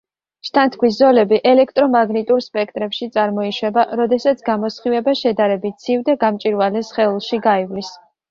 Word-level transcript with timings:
შთანთქვის 0.47 0.95
ზოლები 1.01 1.37
ელექტრომაგნიტურ 1.49 2.39
სპექტრებში 2.45 3.09
წარმოიშვება 3.17 3.83
როდესაც 4.01 4.41
გამოსხივება 4.49 5.15
შედარებით 5.21 5.77
ცივ 5.85 6.01
და 6.11 6.17
გამჭვირვალე 6.27 6.83
სხეულში 6.91 7.43
გაივლის. 7.47 7.93